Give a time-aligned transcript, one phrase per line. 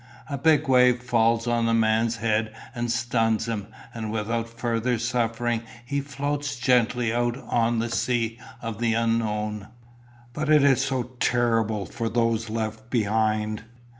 [0.27, 5.61] A big wave falls on the man's head and stuns him, and without further suffering
[5.85, 9.67] he floats gently out on the sea of the unknown."
[10.33, 13.63] "But it is so terrible for those left behind!"